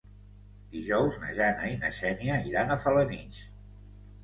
Dijous 0.75 1.19
na 1.25 1.35
Jana 1.41 1.69
i 1.75 1.77
na 1.85 1.93
Xènia 1.99 2.41
iran 2.55 2.77
a 2.77 2.81
Felanitx. 2.87 3.45